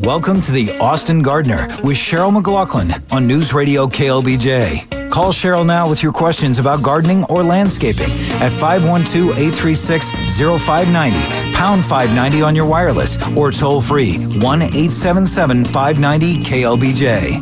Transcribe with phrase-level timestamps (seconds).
[0.00, 5.10] Welcome to the Austin Gardener with Cheryl McLaughlin on News Radio KLBJ.
[5.10, 8.10] Call Cheryl now with your questions about gardening or landscaping
[8.42, 10.06] at 512 836
[10.62, 17.40] 0590, pound 590 on your wireless, or toll free 1 877 590 KLBJ.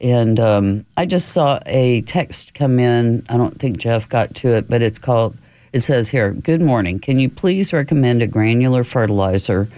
[0.00, 3.24] And um, I just saw a text come in.
[3.28, 5.36] I don't think Jeff got to it, but it's called.
[5.72, 6.98] It says here, "Good morning.
[6.98, 9.68] Can you please recommend a granular fertilizer?"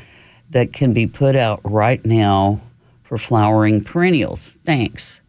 [0.52, 2.60] That can be put out right now
[3.02, 4.58] for flowering perennials?
[4.64, 5.20] Thanks.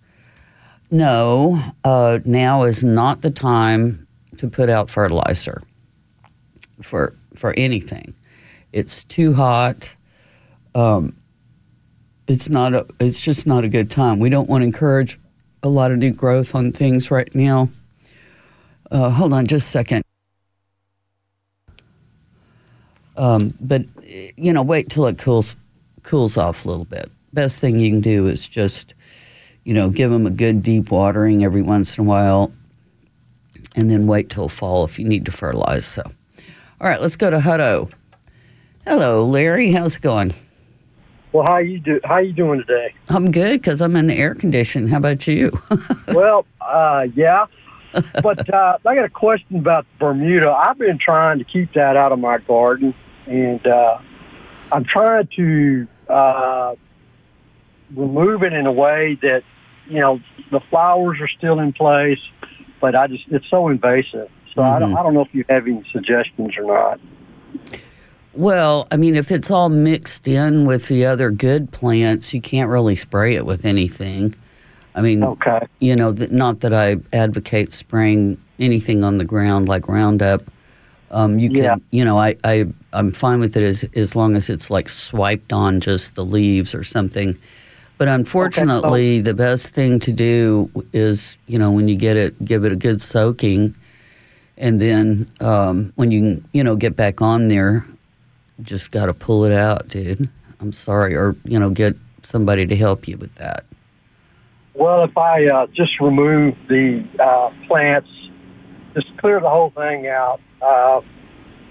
[0.91, 4.07] No, uh, now is not the time
[4.37, 5.61] to put out fertilizer
[6.81, 8.13] for for anything.
[8.73, 9.95] It's too hot.
[10.75, 11.15] Um,
[12.27, 12.85] it's not a.
[12.99, 14.19] It's just not a good time.
[14.19, 15.19] We don't want to encourage
[15.63, 17.69] a lot of new growth on things right now.
[18.91, 20.03] Uh, hold on, just a second.
[23.15, 25.55] Um, but you know, wait till it cools
[26.03, 27.09] cools off a little bit.
[27.33, 28.93] Best thing you can do is just,
[29.63, 32.51] you know, give them a good deep watering every once in a while,
[33.75, 35.85] and then wait till fall if you need to fertilize.
[35.85, 36.03] So,
[36.81, 37.91] all right, let's go to Hutto.
[38.85, 39.71] Hello, Larry.
[39.71, 40.33] How's it going?
[41.31, 41.99] Well, how you do?
[42.03, 42.93] How you doing today?
[43.09, 44.87] I'm good because I'm in the air condition.
[44.87, 45.51] How about you?
[46.09, 47.47] well, uh, yeah,
[48.21, 50.51] but uh, I got a question about Bermuda.
[50.51, 52.93] I've been trying to keep that out of my garden,
[53.27, 53.99] and uh,
[54.71, 56.75] I'm trying to uh,
[57.95, 59.43] remove it in a way that
[59.87, 60.19] you know
[60.51, 62.19] the flowers are still in place,
[62.79, 64.29] but I just it's so invasive.
[64.53, 64.75] So mm-hmm.
[64.75, 66.99] I don't I don't know if you have any suggestions or not.
[68.33, 72.69] Well, I mean, if it's all mixed in with the other good plants, you can't
[72.69, 74.33] really spray it with anything.
[74.95, 75.67] I mean, okay.
[75.79, 80.41] you know, not that I advocate spraying anything on the ground like Roundup.
[81.13, 81.75] Um, you can, yeah.
[81.91, 85.53] you know, I, I, I'm fine with it as, as long as it's like swiped
[85.53, 87.37] on just the leaves or something.
[87.99, 89.21] But unfortunately, okay.
[89.21, 92.75] the best thing to do is, you know, when you get it, give it a
[92.75, 93.77] good soaking.
[94.57, 97.85] And then um, when you, you know, get back on there,
[98.63, 100.27] just got to pull it out, dude.
[100.59, 101.15] I'm sorry.
[101.15, 103.65] Or, you know, get somebody to help you with that.
[104.73, 108.09] Well, if I uh, just remove the uh, plants,
[108.95, 111.01] just clear the whole thing out, uh,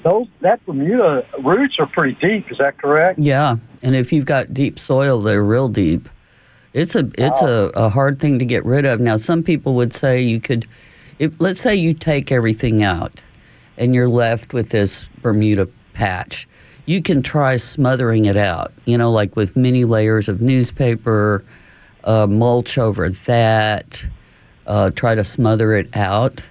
[0.05, 2.51] those that Bermuda roots are pretty deep.
[2.51, 3.19] Is that correct?
[3.19, 6.09] Yeah, and if you've got deep soil, they're real deep.
[6.73, 9.01] It's a it's a, a hard thing to get rid of.
[9.01, 10.67] Now, some people would say you could,
[11.19, 13.23] if let's say you take everything out,
[13.77, 16.49] and you're left with this Bermuda patch.
[16.87, 18.73] You can try smothering it out.
[18.87, 21.45] You know, like with many layers of newspaper
[22.05, 24.05] uh, mulch over that,
[24.67, 26.49] uh, try to smother it out.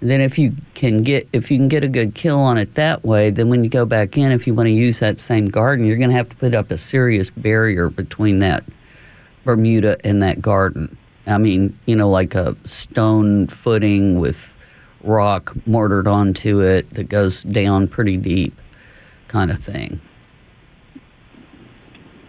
[0.00, 3.04] Then if you can get if you can get a good kill on it that
[3.04, 5.86] way, then when you go back in, if you want to use that same garden,
[5.86, 8.64] you're going to have to put up a serious barrier between that
[9.44, 10.96] Bermuda and that garden.
[11.26, 14.56] I mean, you know, like a stone footing with
[15.02, 18.58] rock mortared onto it that goes down pretty deep.
[19.28, 20.00] kind of thing.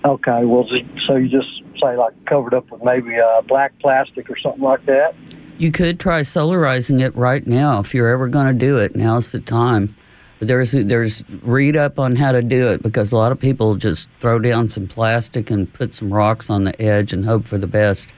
[0.04, 0.68] Okay, well,
[1.08, 4.86] so you just say like covered up with maybe uh, black plastic or something like
[4.86, 5.16] that?
[5.58, 8.96] You could try solarizing it right now if you're ever going to do it.
[8.96, 9.96] Now's the time.
[10.40, 14.10] There's there's read up on how to do it because a lot of people just
[14.20, 17.68] throw down some plastic and put some rocks on the edge and hope for the
[17.68, 18.12] best.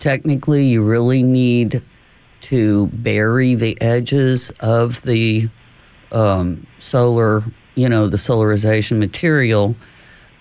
[0.00, 1.80] Technically, you really need
[2.42, 5.48] to bury the edges of the
[6.12, 7.42] um, solar,
[7.74, 9.74] you know, the solarization material.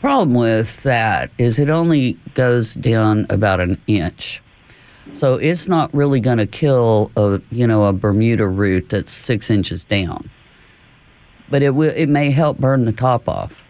[0.02, 4.43] Problem with that is it only goes down about an inch.
[5.12, 9.50] So it's not really going to kill a you know a Bermuda root that's six
[9.50, 10.30] inches down,
[11.50, 11.92] but it will.
[11.94, 13.64] It may help burn the top off.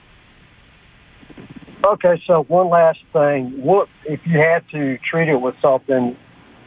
[1.85, 6.15] Okay, so one last thing: what if you had to treat it with something?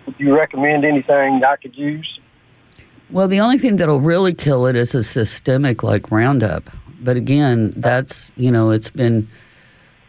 [0.07, 2.21] Would you recommend anything I could use?
[3.11, 6.69] Well, the only thing that'll really kill it is a systemic like Roundup.
[7.01, 9.29] But again, that's you know it's been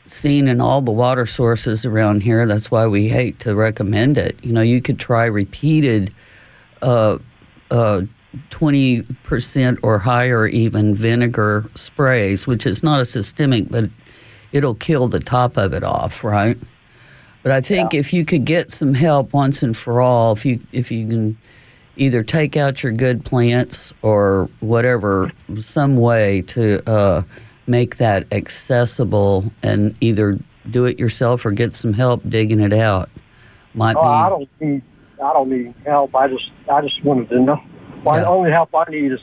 [0.07, 2.45] seen in all the water sources around here.
[2.45, 4.37] That's why we hate to recommend it.
[4.43, 6.13] You know, you could try repeated
[6.81, 7.17] uh,
[7.71, 8.01] uh,
[8.49, 13.89] 20% or higher even vinegar sprays, which is not a systemic, but
[14.51, 16.57] it'll kill the top of it off, right?
[17.43, 17.99] But I think yeah.
[17.99, 21.37] if you could get some help once and for all, if you if you can
[21.95, 27.21] either take out your good plants or whatever, some way to uh,
[27.67, 33.09] make that accessible and either do it yourself or get some help digging it out.
[33.73, 34.07] Might oh, be.
[34.07, 34.81] I don't need.
[35.23, 36.15] I don't need help.
[36.15, 36.49] I just.
[36.71, 37.61] I just wanted to know.
[38.03, 38.21] Well, yeah.
[38.21, 39.19] The only help I need is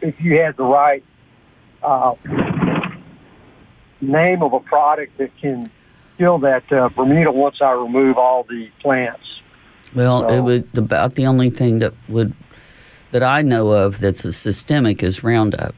[0.00, 1.04] if you had the right
[1.82, 2.14] uh,
[4.00, 5.70] name of a product that can
[6.18, 9.40] kill that uh, Bermuda once I remove all the plants.
[9.94, 12.34] Well, so, it would about the only thing that would
[13.12, 15.74] that I know of that's a systemic is Roundup.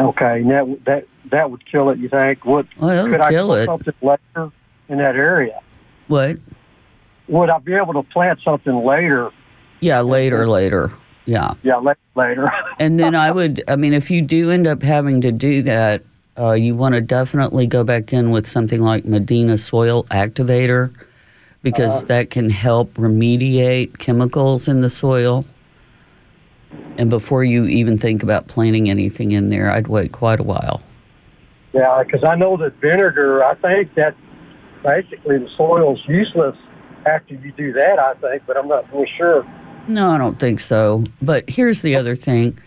[0.00, 1.98] Okay, that that that would kill it.
[1.98, 2.44] You think?
[2.44, 3.66] What well, could kill I it.
[3.66, 4.50] something later
[4.88, 5.60] in that area?
[6.08, 6.38] What?
[7.28, 9.30] Would I be able to plant something later?
[9.80, 10.90] Yeah, later, later.
[11.26, 11.54] Yeah.
[11.62, 11.80] Yeah,
[12.16, 12.50] later.
[12.78, 13.62] and then I would.
[13.68, 16.02] I mean, if you do end up having to do that,
[16.38, 20.92] uh, you want to definitely go back in with something like Medina Soil Activator
[21.62, 25.44] because uh, that can help remediate chemicals in the soil.
[26.98, 30.82] And before you even think about planting anything in there, I'd wait quite a while.
[31.72, 34.14] Yeah, because I know that vinegar, I think that
[34.82, 36.56] basically the soil's useless
[37.06, 39.46] after you do that, I think, but I'm not really sure.
[39.88, 41.04] No, I don't think so.
[41.22, 42.58] But here's the other thing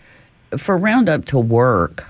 [0.56, 2.06] for Roundup to work,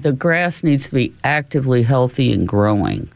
[0.00, 3.08] the grass needs to be actively healthy and growing.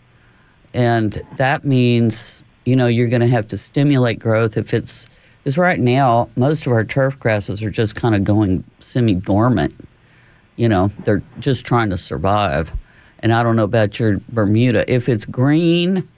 [0.72, 5.08] And that means, you know, you're going to have to stimulate growth if it's
[5.46, 9.72] because right now, most of our turf grasses are just kind of going semi dormant.
[10.56, 12.72] You know, they're just trying to survive.
[13.20, 14.92] And I don't know about your Bermuda.
[14.92, 16.08] If it's green,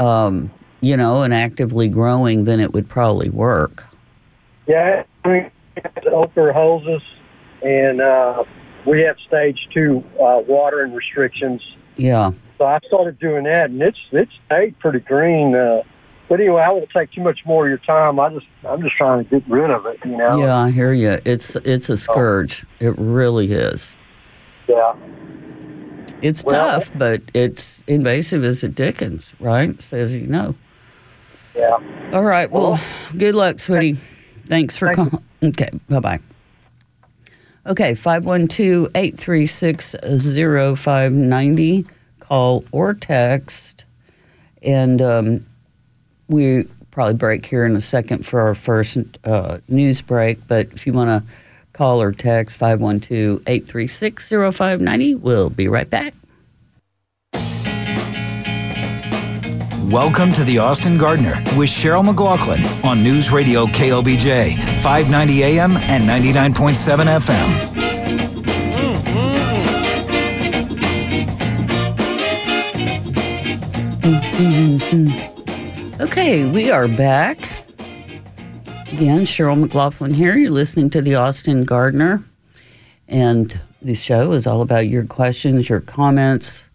[0.00, 0.50] um,
[0.80, 3.86] you know, and actively growing, then it would probably work.
[4.66, 5.46] Yeah, we
[5.76, 7.02] have soaker hoses,
[7.62, 8.42] and uh,
[8.84, 11.62] we have stage two uh, watering restrictions.
[11.96, 12.32] Yeah.
[12.58, 15.54] So I started doing that, and it's it's stayed pretty green.
[15.54, 15.84] Uh,
[16.28, 18.20] but anyway, I won't take too much more of your time.
[18.20, 20.38] I just I'm just trying to get rid of it, you know.
[20.38, 21.18] Yeah, I hear you.
[21.24, 22.66] It's it's a scourge.
[22.80, 23.96] It really is.
[24.68, 24.94] Yeah.
[26.20, 29.80] It's well, tough, but it's invasive as a Dickens, right?
[29.80, 30.54] Says you know.
[31.54, 31.78] Yeah.
[32.12, 32.50] All right.
[32.50, 32.82] Well, well
[33.16, 33.94] good luck, sweetie.
[34.44, 35.22] Thanks for calling.
[35.42, 35.70] Okay.
[35.88, 36.20] Bye bye.
[37.66, 41.86] Okay, 512 836 0590.
[42.20, 43.84] Call or text.
[44.62, 45.46] And um,
[46.28, 50.86] we probably break here in a second for our first uh, news break, but if
[50.86, 51.32] you want to
[51.72, 56.14] call or text 512 836 0590, we'll be right back.
[59.90, 66.04] Welcome to the Austin Gardener with Cheryl McLaughlin on News Radio KLBJ, 590 AM and
[66.04, 67.78] 99.7 FM.
[74.38, 75.27] Mm-hmm.
[76.00, 77.38] Okay, we are back.
[78.92, 80.36] Again, Cheryl McLaughlin here.
[80.36, 82.22] You're listening to the Austin Gardener.
[83.08, 86.68] And this show is all about your questions, your comments.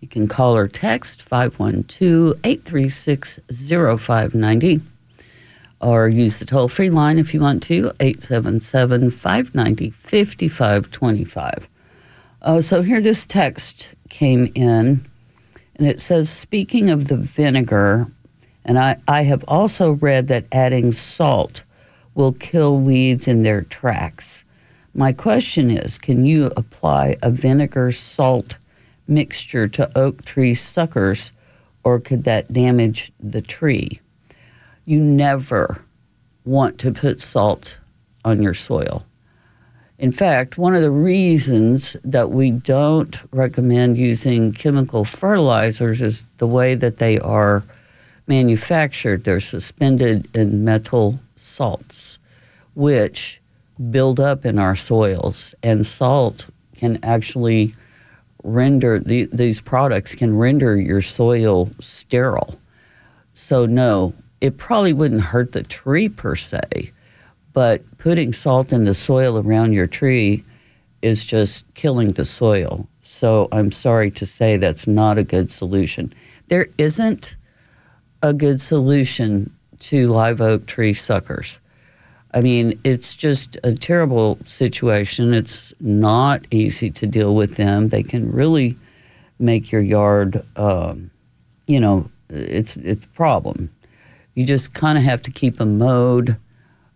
[0.00, 4.80] You can call or text 512 836 0590
[5.82, 11.68] or use the toll free line if you want to 877 590 5525.
[12.40, 15.06] Uh, so here this text came in
[15.76, 18.10] and it says, Speaking of the vinegar,
[18.64, 21.64] and I, I have also read that adding salt
[22.14, 24.44] will kill weeds in their tracks.
[24.94, 28.56] My question is can you apply a vinegar salt
[29.08, 31.32] mixture to oak tree suckers
[31.84, 34.00] or could that damage the tree?
[34.84, 35.82] You never
[36.44, 37.80] want to put salt
[38.24, 39.04] on your soil.
[39.98, 46.46] In fact, one of the reasons that we don't recommend using chemical fertilizers is the
[46.46, 47.62] way that they are
[48.26, 49.24] manufactured.
[49.24, 52.18] They're suspended in metal salts,
[52.74, 53.40] which
[53.90, 57.74] build up in our soils, and salt can actually
[58.44, 62.58] render the, these products can render your soil sterile.
[63.34, 66.92] So no, it probably wouldn't hurt the tree per se,
[67.52, 70.44] but putting salt in the soil around your tree
[71.02, 72.86] is just killing the soil.
[73.02, 76.12] So I'm sorry to say that's not a good solution.
[76.48, 77.36] There isn't
[78.22, 81.60] a good solution to live oak tree suckers.
[82.34, 85.34] I mean, it's just a terrible situation.
[85.34, 87.88] It's not easy to deal with them.
[87.88, 88.76] They can really
[89.38, 91.10] make your yard, um,
[91.66, 93.70] you know, it's it's a problem.
[94.34, 96.38] You just kind of have to keep them mowed,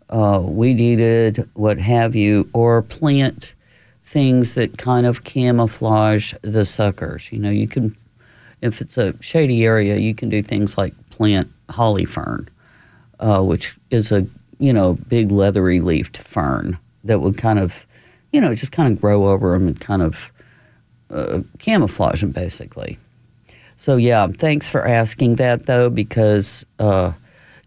[0.09, 3.54] uh, weed eated, what have you, or plant
[4.04, 7.30] things that kind of camouflage the suckers.
[7.30, 7.95] You know, you can,
[8.62, 12.49] if it's a shady area, you can do things like plant holly fern,
[13.21, 14.27] uh, which is a
[14.59, 17.87] you know, big leathery leafed fern that would kind of,
[18.33, 20.33] you know, just kind of grow over them and kind of
[21.11, 22.99] uh, camouflage them basically.
[23.77, 27.13] So yeah, thanks for asking that though, because uh,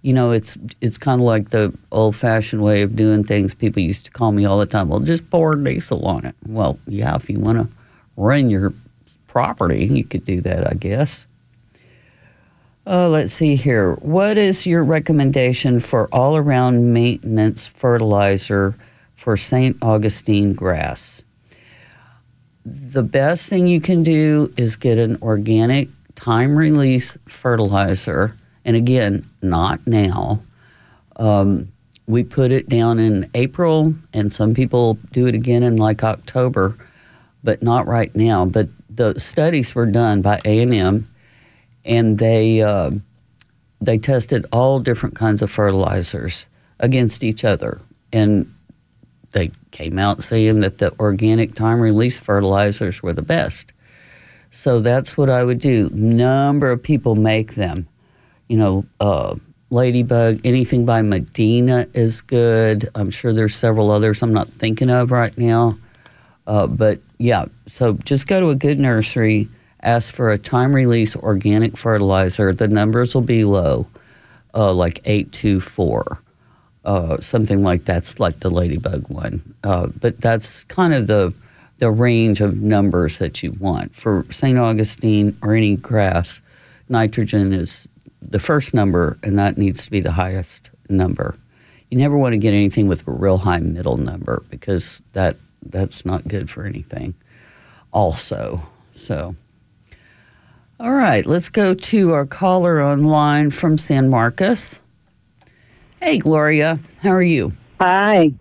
[0.01, 3.53] you know it's it's kind of like the old-fashioned way of doing things.
[3.53, 4.89] People used to call me all the time.
[4.89, 6.36] Well, just pour diesel on it.
[6.48, 7.70] Well, yeah, if you want to
[8.18, 8.74] run your
[9.27, 11.27] property, you could do that, I guess.
[12.89, 13.93] Uh, let's see here.
[14.01, 18.75] What is your recommendation for all around maintenance fertilizer
[19.15, 19.77] for St.
[19.84, 21.22] Augustine grass?
[22.65, 28.36] The best thing you can do is get an organic time release fertilizer.
[28.65, 30.41] And again, not now.
[31.17, 31.72] Um,
[32.08, 36.75] we put it down in April, and some people do it again in like October,
[37.43, 38.48] but not right now.
[38.48, 41.08] But the studies were done by A&M and
[41.89, 42.91] they uh,
[43.81, 46.48] they tested all different kinds of fertilizers
[46.79, 47.79] against each other,
[48.13, 48.53] and
[49.31, 53.74] they came out saying that the organic time release fertilizers were the best.
[54.51, 55.89] So that's what I would do.
[55.89, 57.88] Number of people make them.
[58.48, 59.36] You know, uh,
[59.69, 62.89] Ladybug, anything by Medina is good.
[62.96, 65.77] I'm sure there's several others I'm not thinking of right now.
[66.48, 69.48] Uh, but yeah, so just go to a good nursery
[69.83, 72.53] ask for a time release organic fertilizer.
[72.53, 73.88] The numbers will be low,
[74.53, 76.21] uh, like 824.
[76.86, 79.53] Uh, something like that's like the ladybug one.
[79.63, 81.38] Uh, but that's kind of the
[81.79, 84.57] the range of numbers that you want for St.
[84.57, 86.41] Augustine or any grass.
[86.89, 87.88] Nitrogen is
[88.21, 91.38] the first number, and that needs to be the highest number.
[91.89, 96.05] You never want to get anything with a real high middle number because that that's
[96.05, 97.13] not good for anything.
[97.91, 98.62] Also,
[98.93, 99.36] so.
[100.79, 104.79] All right, let's go to our caller online from San Marcos.
[106.01, 107.51] Hey, Gloria, how are you?
[107.81, 108.31] Hi.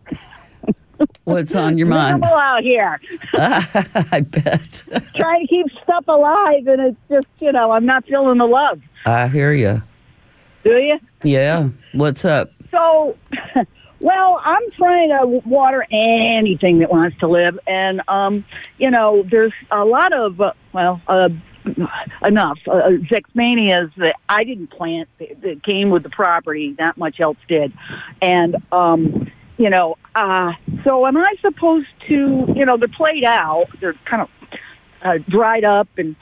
[1.25, 2.21] What's on your mind?
[2.21, 3.01] Miserable out here.
[3.35, 4.85] I bet.
[5.17, 8.81] Trying to keep stuff alive, and it's just, you know, I'm not feeling the love.
[9.05, 9.83] I hear you.
[10.63, 11.01] Do you?
[11.25, 11.71] Yeah.
[11.93, 12.53] What's up?
[12.71, 13.17] So,
[14.01, 18.45] well, I'm trying to water anything that wants to live, and um,
[18.79, 21.31] you know, there's a lot of uh, well, uh,
[22.25, 22.59] enough.
[22.67, 26.75] Uh, Zexmenias that I didn't plant that came with the property.
[26.79, 27.73] Not much else did,
[28.23, 30.53] and um, you know, uh,
[30.85, 32.53] so am I supposed to?
[32.55, 33.67] You know, they're played out.
[33.81, 34.29] They're kind of
[35.03, 36.17] uh, dried up, and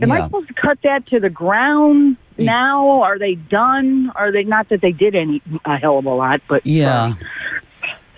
[0.00, 0.14] am Yeah.
[0.14, 3.02] I supposed to cut that to the ground now?
[3.02, 4.10] Are they done?
[4.14, 6.40] Are they not that they did any a hell of a lot?
[6.48, 7.14] But Yeah.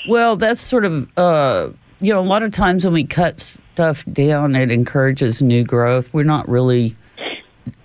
[0.08, 1.70] Well, that's sort of, uh,
[2.02, 6.12] you know, a lot of times when we cut stuff down, it encourages new growth.
[6.12, 6.96] We're not really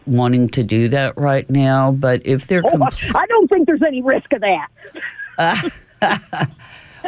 [0.06, 2.64] wanting to do that right now, but if they're.
[2.66, 4.68] Oh, I don't think there's any risk of that.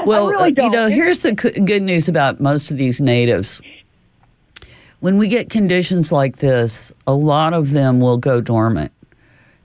[0.05, 3.61] Well, really uh, you know, here's the good news about most of these natives.
[5.01, 8.91] When we get conditions like this, a lot of them will go dormant,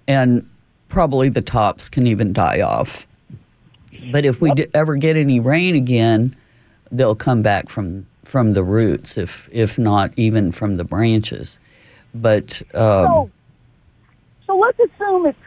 [0.06, 0.48] and
[0.88, 3.06] probably the tops can even die off.
[4.12, 6.34] But if we d- ever get any rain again,
[6.94, 11.58] they'll come back from from the roots, if if not even from the branches.
[12.14, 13.30] But um, So,
[14.46, 15.38] so let's assume it's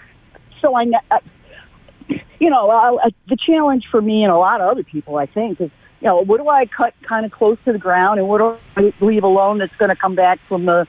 [0.62, 1.00] so I know.
[1.10, 1.20] Uh,
[2.40, 5.26] you know, uh, uh, the challenge for me and a lot of other people, I
[5.26, 8.28] think, is you know, what do I cut kind of close to the ground, and
[8.28, 10.86] what do I leave alone that's going to come back from the,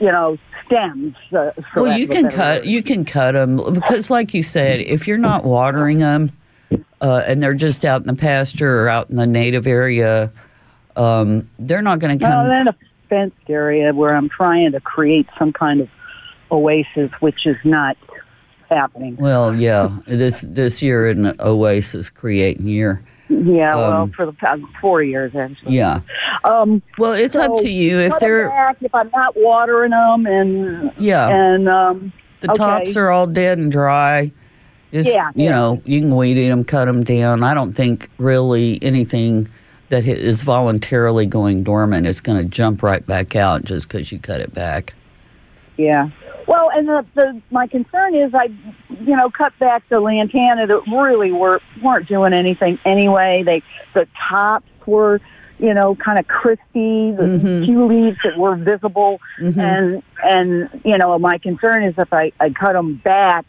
[0.00, 1.14] you know, stems?
[1.32, 5.18] Uh, Well, you can cut you can cut them because, like you said, if you're
[5.18, 6.32] not watering them
[7.00, 10.30] uh, and they're just out in the pasture or out in the native area,
[10.96, 12.48] um, they're not going to come.
[12.48, 12.74] then a
[13.08, 15.88] fenced area where I'm trying to create some kind of
[16.50, 17.96] oasis, which is not
[18.70, 19.16] happening.
[19.16, 23.02] Well, yeah, this this year is an oasis creating year.
[23.28, 25.76] Yeah, well, Um, for the past four years, actually.
[25.76, 26.00] Yeah.
[26.42, 30.92] Um, Well, it's up to you if they're back if I'm not watering them, and
[30.98, 31.28] yeah.
[31.28, 32.56] and um, The Okay.
[32.58, 34.32] tops are all dead and dry.
[34.92, 35.50] Just, Yeah, you yeah.
[35.50, 37.42] know, you can weed eat them, cut them down.
[37.44, 39.48] I don't think really anything
[39.88, 44.18] that is voluntarily going dormant is going to jump right back out just because you
[44.18, 44.94] cut it back.
[45.76, 46.10] yeah.
[46.46, 48.46] Well, and the, the my concern is I,
[49.02, 53.44] you know, cut back the lantana that really were weren't doing anything anyway.
[53.46, 53.62] They
[53.94, 55.20] the tops were,
[55.60, 57.12] you know, kind of crispy.
[57.12, 57.64] The Mhm.
[57.66, 59.58] few leaves that were visible, Mhm.
[59.58, 63.44] and and you know, my concern is if I I cut them back,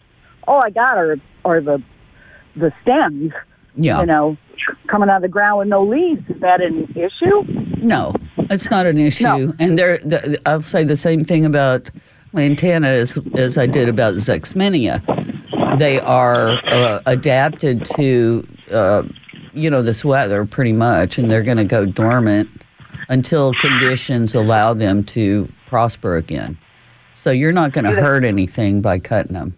[0.51, 1.15] all I got are
[1.45, 1.81] are the
[2.55, 3.31] the stems.
[3.75, 4.01] Yeah.
[4.01, 4.37] You know,
[4.87, 6.29] coming out of the ground with no leaves.
[6.29, 7.43] Is that an issue?
[7.77, 9.23] No, it's not an issue.
[9.23, 9.53] No.
[9.59, 11.89] And there, the, I'll say the same thing about
[12.33, 14.99] lantana as, as I did about Zexmenia.
[15.79, 19.03] They are uh, adapted to, uh,
[19.53, 22.49] you know, this weather pretty much, and they're going to go dormant
[23.07, 26.57] until conditions allow them to prosper again.
[27.13, 29.55] So you're not going to hurt anything by cutting them.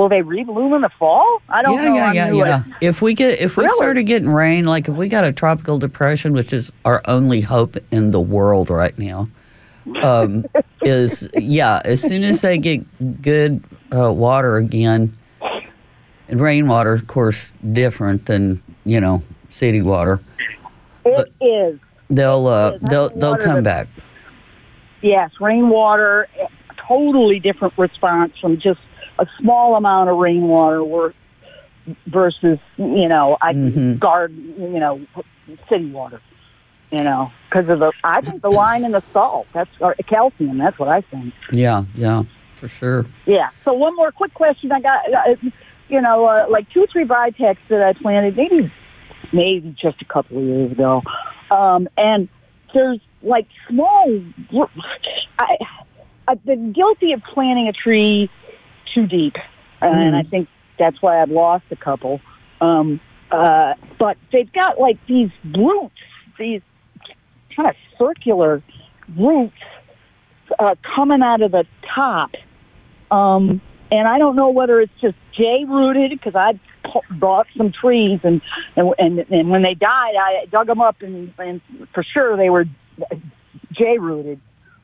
[0.00, 1.42] Will they rebloom in the fall?
[1.50, 1.94] I don't yeah, know.
[1.94, 2.64] yeah, I'm yeah, yeah.
[2.80, 3.76] If we get if we Really?
[3.76, 7.76] started getting rain, like if we got a tropical depression, which is our only hope
[7.90, 9.28] in the world right now,
[10.00, 10.46] um,
[10.80, 11.82] is yeah.
[11.84, 12.80] As soon as they get
[13.20, 13.62] good
[13.94, 15.14] uh, water again,
[16.28, 20.18] and rainwater, of course, different than you know city water.
[21.04, 21.78] It is.
[22.08, 23.86] They'll uh, Is they'll they'll come back.
[25.02, 26.46] Yes, rainwater, eh,
[26.88, 28.80] totally different response from just
[29.20, 31.14] a small amount of rainwater wor-
[32.06, 33.98] versus, you know, I Mhm.
[33.98, 35.00] garden, you know,
[35.68, 36.20] city water.
[36.90, 39.46] You know, because of the, I think the lime and the salt.
[39.52, 40.58] That's or calcium.
[40.58, 41.32] That's what I think.
[41.52, 42.24] Yeah, yeah,
[42.56, 43.06] for sure.
[43.26, 43.50] Yeah.
[43.64, 44.72] So one more quick question.
[44.72, 45.34] I got, uh,
[45.88, 48.72] you know, uh, like two or three Vitex that I planted, maybe,
[49.32, 51.02] maybe just a couple of years ago,
[51.52, 52.28] um, and
[52.74, 54.20] there's like small.
[55.38, 55.58] I,
[56.26, 58.30] I've been guilty of planting a tree
[58.94, 59.36] too deep,
[59.80, 60.18] and Mhm.
[60.18, 60.48] I think
[60.78, 62.20] that's why I've lost a couple.
[62.60, 63.00] Um,
[63.30, 65.94] uh, but they've got like these roots,
[66.38, 66.62] these
[67.54, 68.62] kind of circular
[69.16, 69.56] roots
[70.58, 72.30] uh, coming out of the top.
[73.10, 73.60] Um,
[73.92, 76.58] and I don't know whether it's just J rooted because I
[77.10, 78.40] bought some trees and,
[78.76, 81.60] and and and when they died, I dug them up and, and
[81.92, 82.66] for sure they were
[83.72, 84.40] J rooted.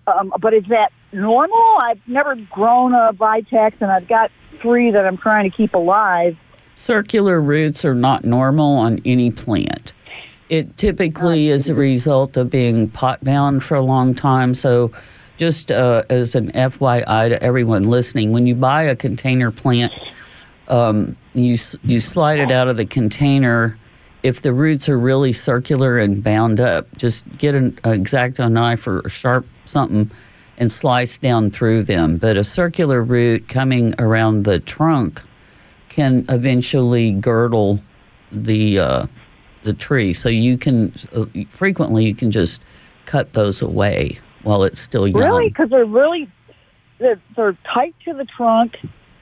[0.07, 1.79] Um, but is that normal?
[1.83, 6.37] I've never grown a Vitex, and I've got three that I'm trying to keep alive.
[6.77, 9.95] Circular roots are not normal on any plant.
[10.49, 14.55] It typically is a result of being pot bound for a long time.
[14.55, 14.93] So,
[15.39, 19.93] just uh, as an FYI to everyone listening, when you buy a container plant,
[20.69, 23.77] um, you you slide it out of the container.
[24.23, 29.01] If the roots are really circular and bound up, just get an exacto knife or
[29.01, 30.11] a sharp something
[30.59, 32.17] and slice down through them.
[32.17, 35.23] But a circular root coming around the trunk
[35.89, 37.81] can eventually girdle
[38.33, 39.07] the uh,
[39.63, 40.13] the tree.
[40.13, 42.63] So you can uh, frequently you can just
[43.05, 45.23] cut those away while it's still young.
[45.23, 45.49] Really?
[45.49, 46.29] Because they're really
[46.99, 48.77] they're, they're tight to the trunk.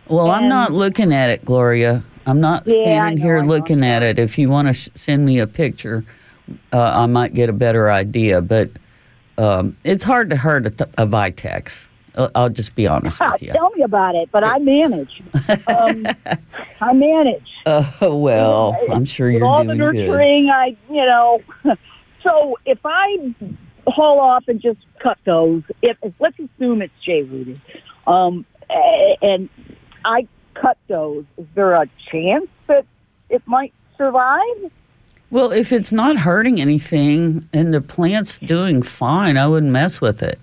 [0.08, 2.04] Well, I'm not looking at it, Gloria.
[2.26, 3.48] I'm not Yeah, standing know, here I know.
[3.48, 4.18] looking at it.
[4.18, 6.04] If you want to sh- send me a picture,
[6.72, 8.40] uh, I might get a better idea.
[8.40, 8.70] But
[9.38, 11.88] um, it's hard to hurt a, t- a Vitex.
[12.14, 13.52] Uh, I'll just be honest with you.
[13.52, 15.22] Tell me about it, but I manage.
[15.66, 16.06] Um,
[16.80, 17.48] I manage.
[17.66, 20.06] Oh well, I'm sure you're all the doing good.
[20.06, 21.40] nurturing, I you know.
[22.22, 23.34] So if I
[23.86, 27.60] haul off and just cut those, if let's assume it's J rooted,
[28.06, 28.46] um,
[29.20, 29.50] and
[30.06, 32.84] I cut those, is there a chance that
[33.30, 34.72] it might survive?
[35.30, 40.22] Well, if it's not hurting anything and the plant's doing fine, I wouldn't mess with
[40.22, 40.38] it.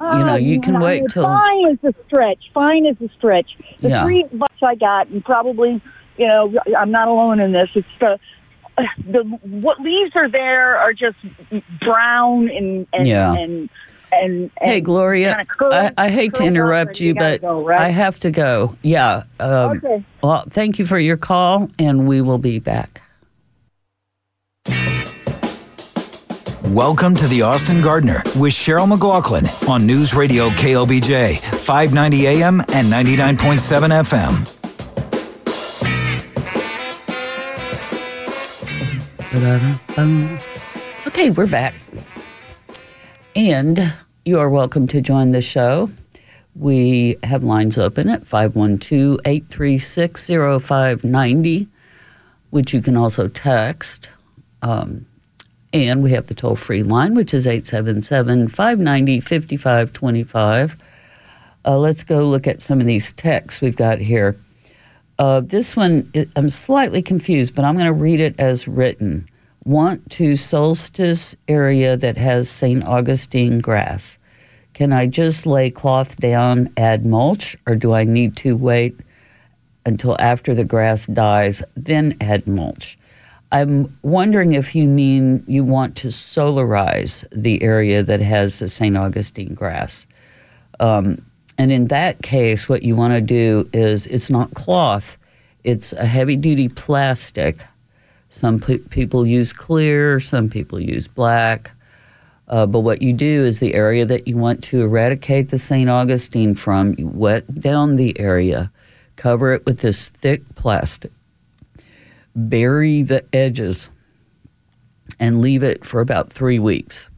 [0.00, 2.50] You know, you can Um, wait till- fine is a stretch.
[2.52, 3.56] Fine is a stretch.
[3.80, 4.04] The Yeah.
[4.04, 5.80] three bucks I got, and probably,
[6.18, 7.70] you know, I'm not alone in this.
[7.74, 8.18] It's the
[9.08, 9.22] the
[9.62, 11.16] what leaves are there are just
[11.80, 13.32] brown and and Yeah.
[13.34, 13.70] and,
[14.22, 17.80] and, Hey, Gloria, kinda curl- I, I hate to interrupt you, you but go, right?
[17.80, 18.76] I have to go.
[18.82, 19.24] Yeah.
[19.40, 20.04] Um, Okay.
[20.22, 23.00] Well, thank you for your call, and we will be back.
[26.64, 32.88] Welcome to the Austin Gardener with Cheryl McLaughlin on News Radio KLBJ, 590 AM and
[32.90, 34.50] 99.7 FM.
[41.06, 41.74] Okay, we're back.
[43.36, 43.92] And
[44.24, 45.90] you are welcome to join the show.
[46.54, 51.68] We have lines open at 512 836 0590,
[52.48, 54.08] which you can also text.
[54.62, 55.04] Um,
[55.74, 60.76] and we have the toll free line, which is 877 590 5525.
[61.66, 64.36] Uh, let's go look at some of these texts we've got here.
[65.18, 69.26] Uh, this one, I'm slightly confused, but I'm going to read it as written.
[69.64, 72.84] Want to solstice area that has St.
[72.84, 74.18] Augustine grass.
[74.74, 78.94] Can I just lay cloth down, add mulch, or do I need to wait
[79.86, 82.98] until after the grass dies, then add mulch?
[83.52, 88.96] I'm wondering if you mean you want to solarize the area that has the St.
[88.96, 90.06] Augustine grass.
[90.80, 91.24] Um,
[91.56, 95.16] and in that case, what you want to do is it's not cloth,
[95.62, 97.64] it's a heavy duty plastic.
[98.34, 101.70] Some pe- people use clear, some people use black.
[102.48, 105.88] Uh, but what you do is the area that you want to eradicate the St.
[105.88, 108.72] Augustine from, you wet down the area,
[109.14, 111.12] cover it with this thick plastic,
[112.34, 113.88] bury the edges,
[115.20, 117.08] and leave it for about three weeks.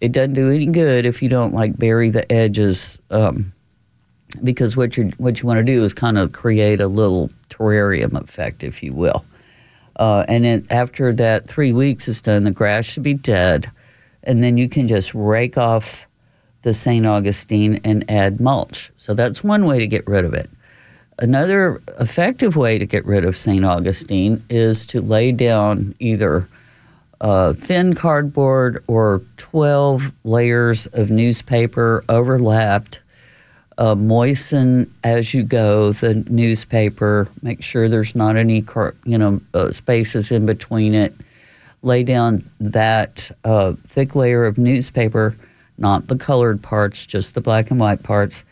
[0.00, 3.52] It doesn't do any good if you don't like bury the edges, um,
[4.44, 8.14] because what you what you want to do is kind of create a little terrarium
[8.20, 9.24] effect, if you will.
[9.98, 13.70] Uh, and then after that three weeks is done, the grass should be dead
[14.28, 16.06] and then you can just rake off
[16.62, 17.06] the St.
[17.06, 18.90] Augustine and add mulch.
[18.96, 20.50] So that's one way to get rid of it.
[21.18, 23.64] Another effective way to get rid of St.
[23.64, 26.48] Augustine is to lay down either
[27.20, 33.00] uh, thin cardboard or 12 layers of newspaper overlapped.
[33.78, 37.28] Uh, moisten as you go the newspaper.
[37.42, 38.64] Make sure there's not any,
[39.04, 41.14] you know, uh, spaces in between it
[41.82, 45.36] lay down that uh, thick layer of newspaper,
[45.78, 48.44] not the colored parts, just the black and white parts,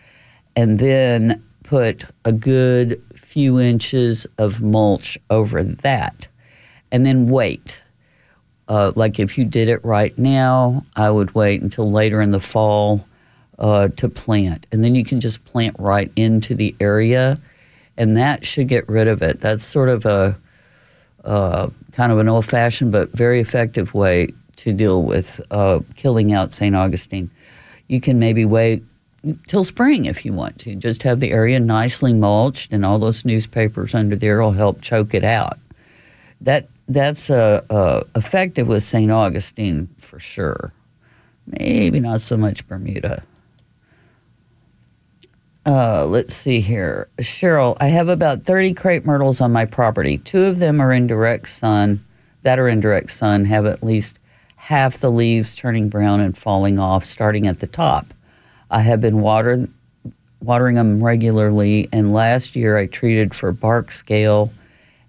[0.55, 6.29] and then put a good few inches of mulch over that,
[6.93, 7.83] and then wait.
[8.69, 12.41] Uh, like if you did it right now, I would wait until later in the
[12.41, 13.07] fall
[13.59, 17.37] uh, to plant, and then you can just plant right into the area,
[17.97, 19.40] and that should get rid of it.
[19.40, 20.38] That's sort of a
[21.25, 26.33] uh, kind of an old fashioned but very effective way to deal with uh, killing
[26.33, 26.75] out St.
[26.75, 27.31] Augustine.
[27.88, 28.85] You can maybe wait
[29.47, 30.75] till spring if you want to.
[30.75, 35.14] Just have the area nicely mulched, and all those newspapers under there will help choke
[35.14, 35.59] it out.
[36.40, 39.11] That that's uh, uh, effective with St.
[39.11, 40.73] Augustine for sure.
[41.47, 43.25] Maybe not so much Bermuda.
[45.66, 47.09] Uh, let's see here.
[47.18, 50.18] Cheryl, I have about 30 crepe myrtles on my property.
[50.18, 52.05] Two of them are in direct sun,
[52.42, 54.20] that are in direct sun, have at least
[54.55, 58.14] half the leaves turning brown and falling off, starting at the top.
[58.70, 59.68] I have been water,
[60.40, 64.52] watering them regularly, and last year I treated for bark scale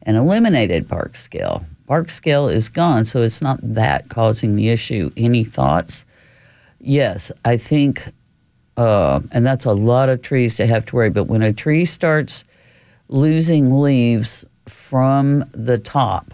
[0.03, 1.63] and eliminated bark scale.
[1.85, 5.11] Bark scale is gone, so it's not that causing the issue.
[5.15, 6.03] Any thoughts?
[6.79, 8.11] Yes, I think
[8.77, 11.07] uh, and that's a lot of trees to have to worry.
[11.07, 11.27] About.
[11.27, 12.43] But when a tree starts
[13.09, 16.33] losing leaves from the top,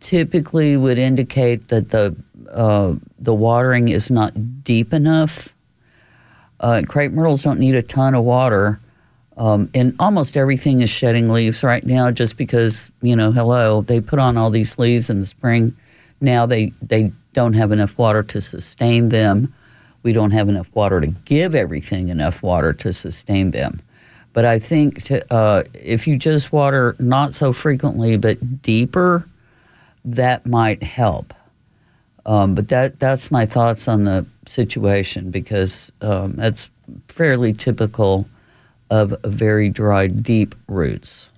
[0.00, 2.16] typically would indicate that the
[2.50, 5.52] uh, the watering is not deep enough.
[6.60, 8.78] Uh, crepe myrtles don't need a ton of water,
[9.36, 12.12] um, and almost everything is shedding leaves right now.
[12.12, 15.76] Just because you know, hello, they put on all these leaves in the spring.
[16.20, 19.52] Now they they don't have enough water to sustain them
[20.02, 23.80] we don't have enough water to give everything enough water to sustain them.
[24.32, 29.28] But I think to, uh, if you just water not so frequently but deeper,
[30.04, 31.34] that might help.
[32.24, 36.70] Um, but that that's my thoughts on the situation because um, that's
[37.08, 38.26] fairly typical
[38.90, 41.30] of very dry, deep roots.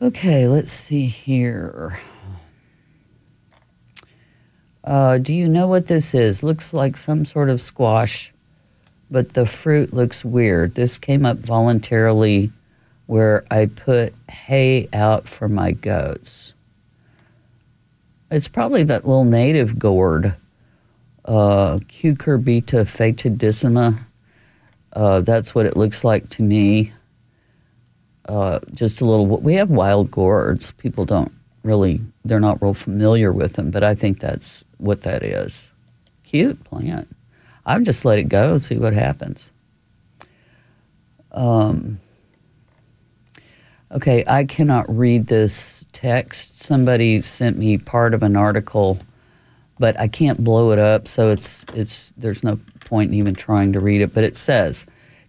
[0.00, 2.00] Okay, let's see here.
[4.84, 6.42] Uh, do you know what this is?
[6.42, 8.32] Looks like some sort of squash,
[9.10, 10.74] but the fruit looks weird.
[10.74, 12.50] This came up voluntarily
[13.06, 16.54] where I put hay out for my goats.
[18.30, 20.34] It's probably that little native gourd,
[21.26, 23.98] uh, Cucurbita foetidissima.
[24.94, 26.92] Uh, that's what it looks like to me.
[28.24, 29.26] Uh, just a little.
[29.26, 30.72] We have wild gourds.
[30.72, 35.22] People don't really they're not real familiar with them, but I think that's what that
[35.22, 35.70] is.
[36.24, 37.08] Cute plant.
[37.66, 39.52] I would just let it go, see what happens.
[41.30, 42.00] Um,
[43.90, 46.60] okay, I cannot read this text.
[46.60, 48.98] Somebody sent me part of an article,
[49.78, 53.72] but I can't blow it up, so it's it's there's no point in even trying
[53.72, 54.12] to read it.
[54.12, 54.84] But it says,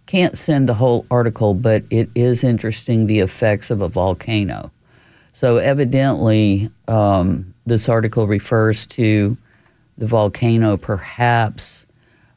[0.06, 4.70] can't send the whole article, but it is interesting the effects of a volcano.
[5.34, 9.36] So evidently, um, this article refers to
[9.98, 11.84] the volcano perhaps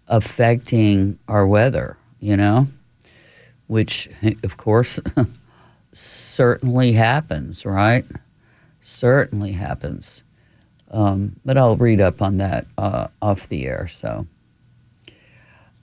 [0.09, 1.97] affecting our weather.
[2.19, 2.67] You know
[3.67, 4.09] which
[4.43, 4.99] of course
[5.93, 8.05] certainly happens, right?
[8.81, 10.23] Certainly happens.
[10.91, 13.87] Um, but I'll read up on that uh, off the air.
[13.89, 14.25] So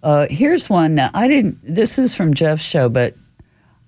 [0.02, 0.94] uh, here's one.
[0.94, 3.14] Now, I didn't, this is from Jeff's show, but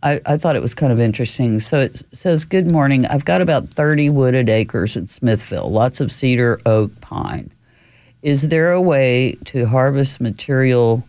[0.03, 1.61] I, I thought it was kind of interesting.
[1.61, 3.07] So it says, Good morning.
[3.07, 7.51] I've got about 30 wooded acres in Smithville, lots of cedar, oak, pine.
[8.23, 11.07] Is there a way to harvest material?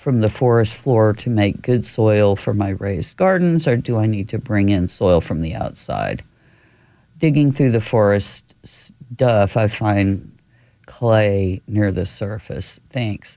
[0.00, 4.06] from the forest floor to make good soil for my raised gardens, or do I
[4.06, 6.22] need to bring in soil from the outside?
[7.18, 10.34] Digging through the forest stuff, I find
[10.86, 12.80] clay near the surface.
[12.88, 13.36] Thanks.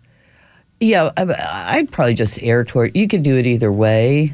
[0.79, 2.95] Yeah, I'd probably just err toward.
[2.95, 4.33] You could do it either way.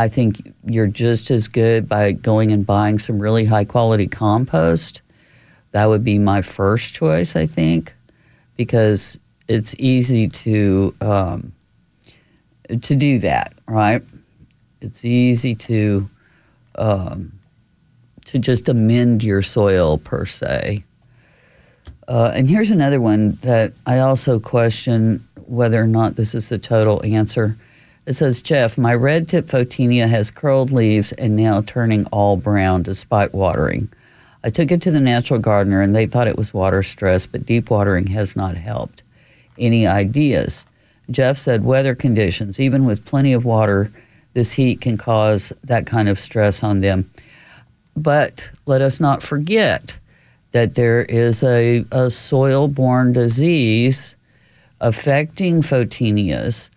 [0.00, 5.02] I think you're just as good by going and buying some really high quality compost.
[5.72, 7.94] That would be my first choice, I think,
[8.56, 11.52] because it's easy to um,
[12.80, 14.02] to do that, right?
[14.80, 16.08] It's easy to
[16.76, 17.38] um,
[18.24, 20.82] to just amend your soil per se.
[22.08, 26.58] Uh, and here's another one that I also question whether or not this is the
[26.58, 27.58] total answer.
[28.10, 32.82] It says, Jeff, my red tip photinia has curled leaves and now turning all brown
[32.82, 33.88] despite watering.
[34.42, 37.46] I took it to the natural gardener and they thought it was water stress, but
[37.46, 39.04] deep watering has not helped
[39.58, 40.66] any ideas.
[41.12, 43.92] Jeff said weather conditions, even with plenty of water,
[44.34, 47.08] this heat can cause that kind of stress on them.
[47.96, 49.96] But let us not forget
[50.50, 54.16] that there is a, a soil borne disease
[54.80, 56.70] affecting photinias.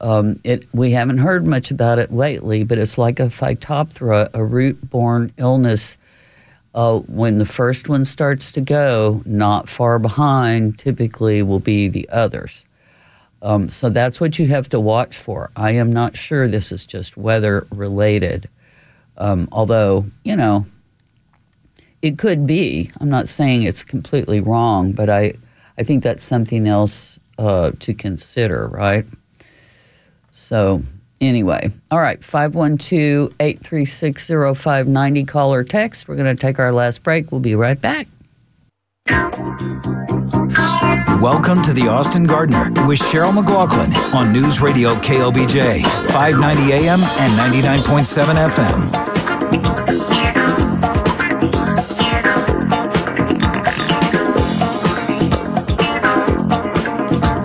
[0.00, 4.44] Um, it, we haven't heard much about it lately, but it's like a phytophthora, a
[4.44, 5.96] root borne illness
[6.74, 12.08] uh, when the first one starts to go, not far behind typically will be the
[12.10, 12.64] others.
[13.42, 15.50] Um, so that's what you have to watch for.
[15.56, 18.48] I am not sure this is just weather related,
[19.16, 20.64] um, although, you know,
[22.02, 22.90] it could be.
[23.00, 25.34] I'm not saying it's completely wrong, but I,
[25.78, 29.06] I think that's something else uh, to consider, right?
[30.32, 30.82] So
[31.20, 35.24] Anyway, all right, 512 836 0590.
[35.24, 36.08] Call or text.
[36.08, 37.30] We're going to take our last break.
[37.30, 38.08] We'll be right back.
[41.20, 47.38] Welcome to the Austin Gardener with Cheryl McLaughlin on News Radio KLBJ, 590 AM and
[47.38, 49.10] 99.7 FM.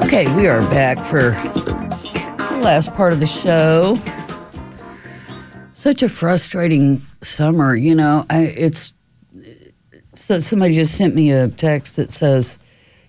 [0.05, 1.33] Okay, we are back for
[2.65, 3.95] last part of the show.
[5.73, 8.25] Such a frustrating summer, you know.
[8.27, 8.91] I, it's
[10.15, 12.57] so somebody just sent me a text that says,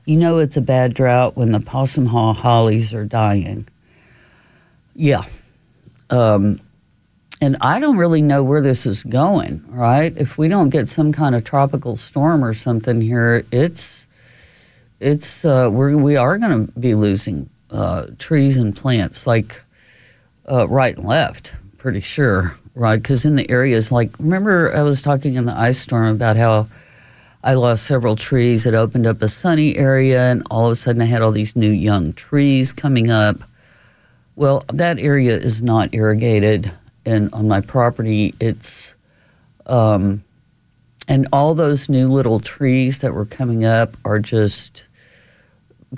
[0.05, 3.67] "You know, it's a bad drought when the possum haw hollies are dying."
[4.95, 5.25] Yeah,
[6.11, 6.61] um,
[7.41, 9.65] and I don't really know where this is going.
[9.69, 10.15] Right?
[10.19, 14.07] If we don't get some kind of tropical storm or something here, it's
[15.01, 19.63] it's uh, we're, we are going to be losing uh, trees and plants like
[20.51, 22.97] uh, right and left, pretty sure, right?
[22.97, 26.67] Because in the areas like, remember I was talking in the ice storm about how
[27.43, 28.67] I lost several trees.
[28.67, 31.57] It opened up a sunny area, and all of a sudden I had all these
[31.57, 33.37] new young trees coming up.
[34.35, 36.73] Well, that area is not irrigated,
[37.05, 38.97] and on my property, it's,
[39.67, 40.25] um,
[41.09, 44.85] and all those new little trees that were coming up are just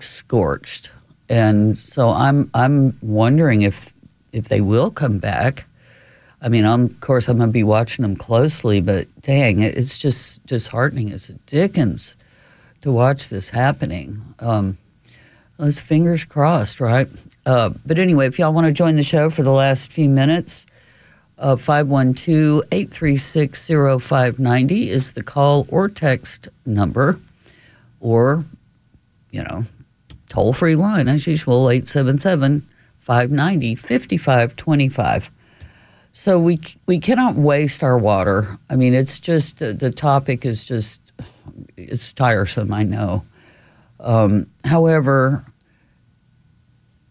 [0.00, 0.92] scorched
[1.28, 3.92] and so I'm I'm wondering if
[4.32, 5.66] if they will come back.
[6.40, 9.98] I mean, I'm, of course, I'm going to be watching them closely, but dang, it's
[9.98, 12.14] just disheartening as a Dickens
[12.82, 14.22] to watch this happening.
[14.38, 14.78] Um,
[15.58, 17.08] those fingers crossed, right?
[17.44, 20.66] Uh, but anyway, if y'all want to join the show for the last few minutes,
[21.38, 27.18] uh, 512 836 0590 is the call or text number,
[28.00, 28.44] or,
[29.32, 29.64] you know,
[30.28, 32.66] toll free line as usual, 877
[32.98, 35.30] 590 5525.
[36.12, 38.58] So we we cannot waste our water.
[38.70, 41.12] I mean, it's just the topic is just
[41.76, 42.72] it's tiresome.
[42.72, 43.24] I know.
[44.00, 45.44] Um, however,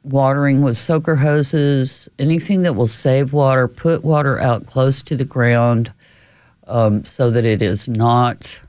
[0.03, 5.25] watering with soaker hoses, anything that will save water, put water out close to the
[5.25, 5.91] ground
[6.67, 8.61] um, so that it is not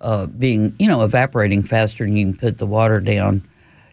[0.00, 3.42] uh, being, you know, evaporating faster than you can put the water down.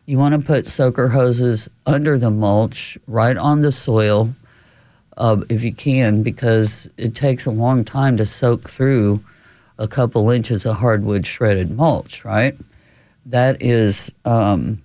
[0.10, 4.34] You want to put soaker hoses under the mulch, right on the soil,
[5.18, 9.24] uh, if you can, because it takes a long time to soak through
[9.78, 12.58] a couple inches of hardwood shredded mulch, right?
[13.28, 14.82] That is, um,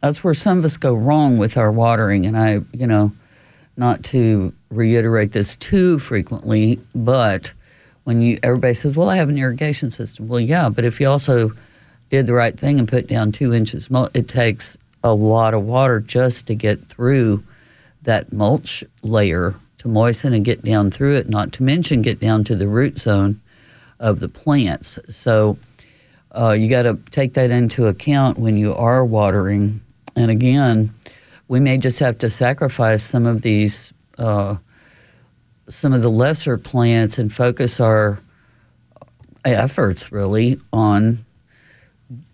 [0.00, 2.24] that's where some of us go wrong with our watering.
[2.24, 3.12] And I, you know,
[3.76, 7.52] not to reiterate this too frequently, but
[8.04, 11.10] when you everybody says, "Well, I have an irrigation system," well, yeah, but if you
[11.10, 11.52] also
[12.12, 14.10] did the right thing and put down two inches, mulch.
[14.12, 17.42] it takes a lot of water just to get through
[18.02, 21.30] that mulch layer to moisten and get down through it.
[21.30, 23.40] Not to mention get down to the root zone
[23.98, 24.98] of the plants.
[25.08, 25.56] So
[26.32, 29.80] uh, you got to take that into account when you are watering.
[30.14, 30.92] And again,
[31.48, 34.56] we may just have to sacrifice some of these, uh,
[35.66, 38.18] some of the lesser plants and focus our
[39.46, 41.24] efforts really on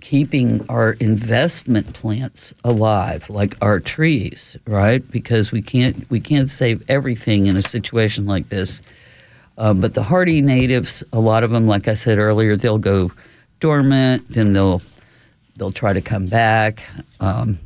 [0.00, 6.82] keeping our investment plants alive like our trees right because we can't we can't save
[6.88, 8.82] everything in a situation like this
[9.58, 13.10] uh, but the hardy natives, a lot of them, like I said earlier, they'll go
[13.58, 14.80] dormant, then they'll
[15.56, 16.84] they'll try to come back,
[17.18, 17.58] um,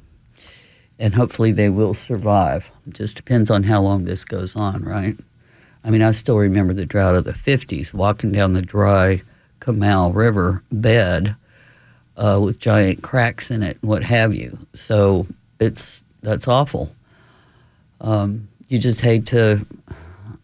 [0.98, 2.70] and hopefully they will survive.
[2.86, 5.14] It just depends on how long this goes on, right?
[5.84, 9.20] I mean, I still remember the drought of the '50s, walking down the dry
[9.60, 11.36] Comal River bed
[12.16, 14.58] uh, with giant cracks in it, and what have you.
[14.74, 15.26] So
[15.60, 16.94] it's that's awful.
[18.00, 19.64] Um, you just hate to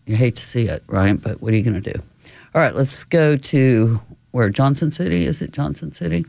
[0.06, 1.20] you hate to see it, right?
[1.20, 2.00] But what are you going to do?
[2.54, 4.00] All right, let's go to
[4.30, 5.52] where Johnson City is it?
[5.52, 6.24] Johnson City.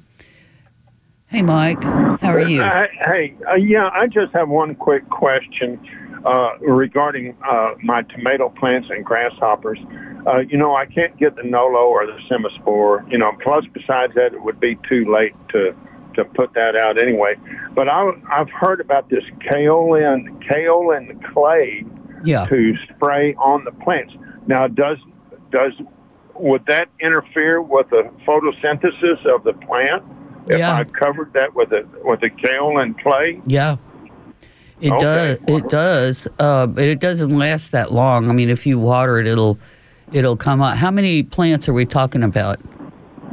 [1.28, 2.62] Hey, Mike, how are you?
[2.62, 5.80] Uh, hey, uh, yeah, I just have one quick question
[6.26, 9.80] uh, regarding uh, my tomato plants and grasshoppers.
[10.28, 13.10] Uh, you know, I can't get the Nolo or the Semaspore.
[13.12, 15.76] You know, plus besides that, it would be too late to
[16.16, 17.36] to put that out anyway.
[17.74, 21.86] But I, I've heard about this kaolin kaolin clay
[22.24, 22.46] yeah.
[22.48, 24.14] to spray on the plants.
[24.48, 24.98] Now, does
[25.52, 25.74] does
[26.36, 30.04] would that interfere with the photosynthesis of the plant
[30.50, 30.74] if yeah.
[30.74, 33.42] I covered that with a with a kaolin clay?
[33.46, 33.78] Yeah.
[34.82, 35.00] It okay.
[35.00, 35.40] does.
[35.48, 38.30] It does, uh, but it doesn't last that long.
[38.30, 39.60] I mean, if you water it, it'll
[40.14, 40.78] it'll come out.
[40.78, 42.60] How many plants are we talking about?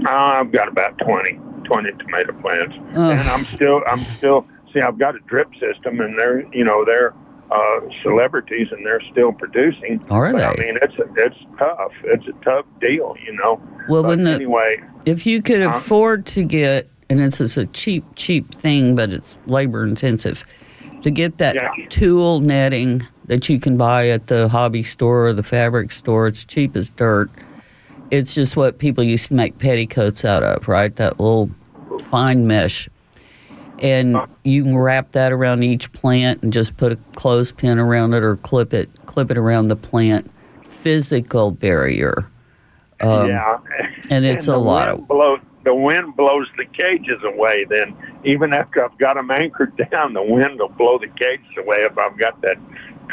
[0.04, 4.80] Uh, I've got about 20, 20 tomato plants, uh, and I'm still I'm still see.
[4.80, 7.14] I've got a drip system, and they're you know they're
[7.50, 10.02] uh, celebrities, and they're still producing.
[10.10, 10.44] Are but, they?
[10.44, 11.92] I mean, it's it's tough.
[12.04, 13.60] It's a tough deal, you know.
[13.88, 17.66] Well, but when the, anyway, if you could afford to get, and it's just a
[17.66, 20.44] cheap, cheap thing, but it's labor intensive,
[21.02, 21.68] to get that Yeah.
[21.88, 26.26] tulle netting that you can buy at the hobby store or the fabric store.
[26.26, 27.30] It's cheap as dirt.
[28.10, 30.94] It's just what people used to make petticoats out of, right?
[30.96, 31.50] That little
[32.00, 32.88] fine mesh
[33.80, 38.22] and you can wrap that around each plant and just put a clothespin around it
[38.22, 40.30] or clip it clip it around the plant
[40.64, 42.26] physical barrier
[43.00, 43.58] um, yeah,
[44.10, 47.66] and it's the a lot of blow, the wind blows the cages away.
[47.68, 51.78] Then even after I've got them anchored down, the wind will blow the cages away
[51.80, 52.56] if I've got that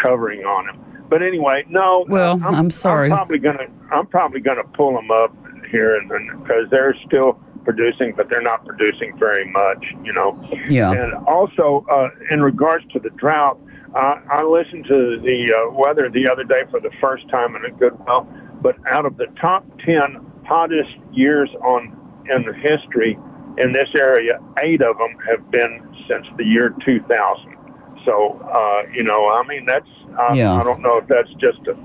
[0.01, 1.05] covering on them.
[1.09, 2.05] But anyway, no.
[2.07, 3.11] Well, I'm sorry.
[3.11, 5.35] I'm probably gonna I'm probably gonna pull them up
[5.69, 6.09] here and
[6.41, 10.39] because they're still producing, but they're not producing very much, you know.
[10.69, 13.59] yeah And also, uh, in regards to the drought,
[13.95, 17.65] uh, I listened to the uh, weather the other day for the first time in
[17.65, 18.27] a good while.
[18.61, 23.17] But out of the top ten hottest years on in the history
[23.57, 27.57] in this area, eight of them have been since the year 2000.
[28.05, 30.55] So, uh, you know, I mean, that's I, Yeah.
[30.59, 31.75] I don't know if that's just a.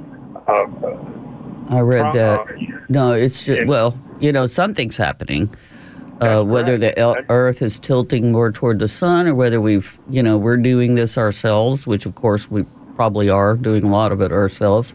[0.50, 0.96] Uh,
[1.70, 2.46] i read that
[2.88, 5.50] no it's just and- well you know something's happening
[6.20, 6.80] uh, whether right.
[6.80, 10.56] the el- earth is tilting more toward the sun or whether we've you know we're
[10.56, 14.94] doing this ourselves which of course we probably are doing a lot of it ourselves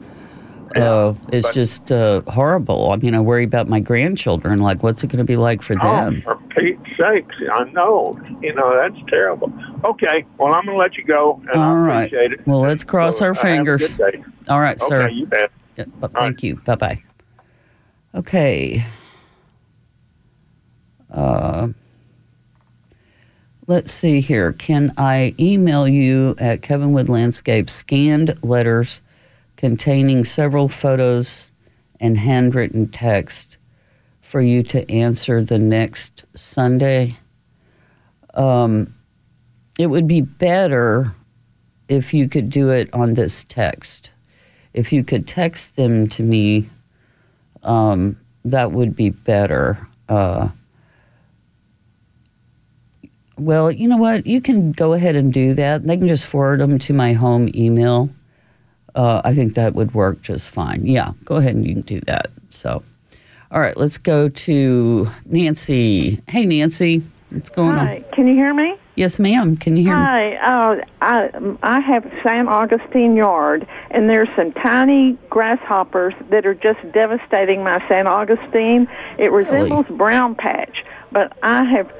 [0.76, 2.92] uh, it's but- just uh, horrible.
[2.92, 4.60] I mean, I worry about my grandchildren.
[4.60, 6.22] Like, what's it going to be like for Oh, them?
[6.22, 8.20] for Pete's sakes, I know.
[8.42, 9.52] You know, that's terrible.
[9.84, 12.06] Okay, well, I'm going to let you go, and All I right.
[12.06, 12.48] appreciate it.
[12.48, 14.00] Well, let's cross So, our uh, fingers.
[14.50, 15.04] All right, sir.
[15.04, 15.52] Okay, you bet.
[15.78, 16.56] Yeah, thank you.
[16.58, 17.04] Bye bye.
[18.16, 18.86] Okay.
[21.10, 21.70] Uh,
[23.68, 24.54] let's see here.
[24.54, 29.02] Can I email you at Kevin Wood Landscape scanned letters
[29.58, 31.52] containing several photos
[32.00, 33.58] and handwritten text
[34.22, 37.18] for you to answer the next Sunday.
[38.34, 38.94] Um,
[39.78, 41.14] it would be better
[41.88, 44.12] if you could do it on this text.
[44.74, 46.70] If you could text them to me,
[47.64, 49.88] um, that would be better.
[50.10, 50.50] Uh,
[53.38, 54.26] well, you know what?
[54.28, 55.84] You can go ahead and do that.
[55.84, 58.10] They can just forward them to my home email.
[58.96, 60.86] Uh, I think that would work just fine.
[60.86, 62.28] Yeah, go ahead and you can do that.
[62.50, 62.84] So,
[63.52, 66.22] all right, let's go to Nancy.
[66.28, 68.04] Hey, Nancy, what's going Hi, on?
[68.14, 68.76] can you hear me?
[68.96, 69.58] Yes, ma'am.
[69.58, 70.04] Can you hear me?
[70.04, 71.30] Hi, uh, I
[71.64, 77.84] I have San Augustine yard, and there's some tiny grasshoppers that are just devastating my
[77.88, 78.88] San Augustine.
[79.18, 81.92] It resembles brown patch, but I have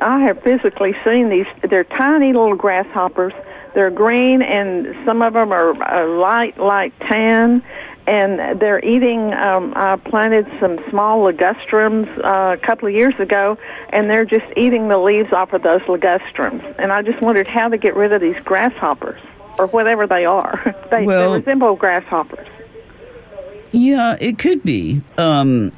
[0.00, 1.46] I have physically seen these.
[1.68, 3.34] They're tiny little grasshoppers.
[3.78, 7.62] They're green, and some of them are uh, light light tan.
[8.08, 9.32] And they're eating.
[9.34, 13.56] Um, I planted some small ligustrums uh, a couple of years ago,
[13.90, 16.64] and they're just eating the leaves off of those ligustrums.
[16.80, 19.20] And I just wondered how to get rid of these grasshoppers,
[19.60, 20.74] or whatever they are.
[20.90, 22.48] they, Well- they resemble grasshoppers.
[23.70, 25.02] Yeah, it could be.
[25.18, 25.70] Um,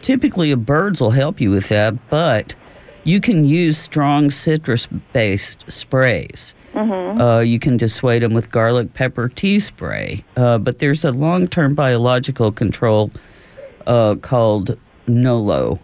[0.00, 2.54] typically, birds will help you with that, but
[3.02, 6.54] you can use strong citrus based sprays.
[6.78, 10.24] Uh, you can dissuade them with garlic pepper tea spray.
[10.36, 13.10] Uh, but there's a long term biological control
[13.86, 15.78] uh, called NOLO.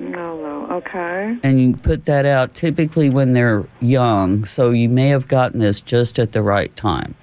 [0.00, 1.36] No, no, okay.
[1.42, 4.44] And you put that out typically when they're young.
[4.44, 7.14] So you may have gotten this just at the right time.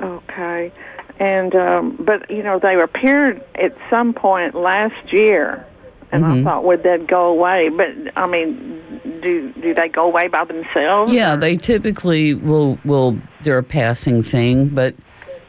[0.00, 0.72] Okay.
[1.20, 5.64] And um but you know they appeared at some point last year
[6.14, 8.80] and I thought would that go away but I mean
[9.22, 11.12] do do they go away by themselves?
[11.12, 14.94] Yeah, or- they typically will will they're a passing thing, but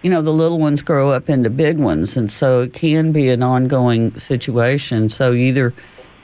[0.02, 3.30] you know the little ones grow up into big ones, and so it can be
[3.30, 5.10] an ongoing situation.
[5.10, 5.74] So either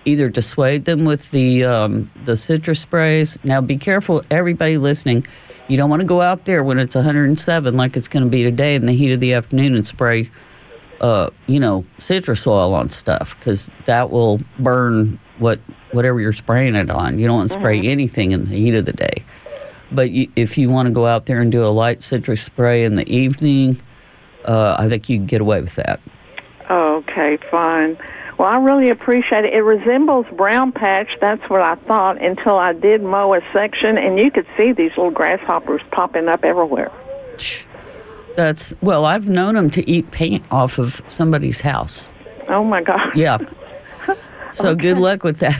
[0.05, 3.37] either dissuade them with the um, the citrus sprays.
[3.43, 5.25] Now be careful, everybody listening.
[5.67, 8.43] You don't want to go out there when it's 107 like it's going to be
[8.43, 10.29] today in the heat of the afternoon and spray,
[11.01, 15.59] uh, you know, citrus oil on stuff because that will burn what
[15.91, 17.19] whatever you're spraying it on.
[17.19, 19.23] You don't want to spray anything in the heat of the day.
[19.91, 22.85] But you, if you want to go out there and do a light citrus spray
[22.85, 23.81] in the evening,
[24.45, 25.99] uh, I think you can get away with that.
[26.69, 27.97] Okay, fine.
[28.37, 29.53] Well, I really appreciate it.
[29.53, 31.17] It resembles brown patch.
[31.19, 34.91] That's what I thought until I did mow a section, and you could see these
[34.91, 36.91] little grasshoppers popping up everywhere.
[38.35, 42.09] That's well, I've known them to eat paint off of somebody's house.
[42.47, 43.15] Oh my God.
[43.15, 43.37] Yeah.
[44.53, 45.57] So good luck with that.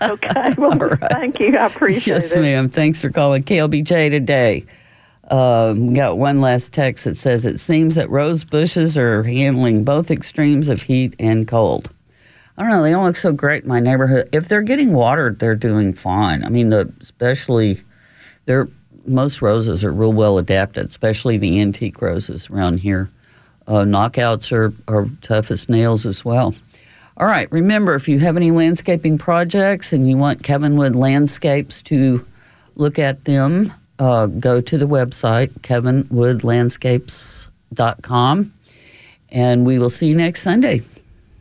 [0.00, 0.54] Okay.
[0.56, 1.58] Well, thank you.
[1.58, 2.36] I appreciate yes, it.
[2.36, 2.68] Yes, ma'am.
[2.70, 4.64] Thanks for calling KLBJ today.
[5.30, 10.10] Um, got one last text that says it seems that rose bushes are handling both
[10.10, 11.90] extremes of heat and cold.
[12.56, 12.82] I don't know.
[12.82, 14.28] They don't look so great in my neighborhood.
[14.32, 16.44] If they're getting watered, they're doing fine.
[16.44, 17.78] I mean, the especially
[18.46, 18.68] they're
[19.06, 23.10] most roses are real well adapted, especially the antique roses around here.
[23.66, 26.54] Uh, knockouts are, are tough as nails as well.
[27.16, 32.24] All right, remember if you have any landscaping projects and you want Kevinwood Landscapes to
[32.76, 38.54] look at them, uh, go to the website, kevinwoodlandscapes.com,
[39.28, 40.80] and we will see you next Sunday.